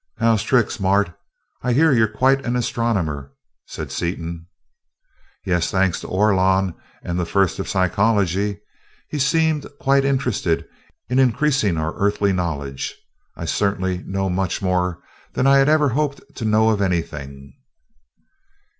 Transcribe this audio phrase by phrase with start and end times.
[0.17, 1.11] "How's tricks, Mart?
[1.61, 3.33] I hear you're quite an astronomer?"
[3.67, 4.47] said Seaton.
[5.45, 8.61] "Yes, thanks to Orlon and the First of Psychology.
[9.09, 10.65] He seemed quite interested
[11.07, 12.95] in increasing our Earthly knowledge.
[13.37, 15.03] I certainly know much more
[15.33, 17.53] than I had ever hoped to know of anything."